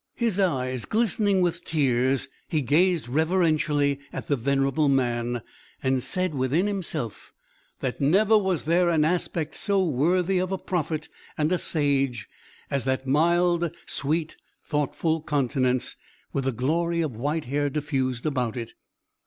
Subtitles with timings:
[0.15, 5.43] His eyes glistening with tears, he gazed reverentially at the venerable man,
[5.83, 7.33] and said within himself
[7.81, 12.27] that never was there an aspect so worthy of a prophet and a sage
[12.71, 15.97] as that mild, sweet, thoughtful countenance,
[16.33, 18.73] with the glory of white hair diffused about it.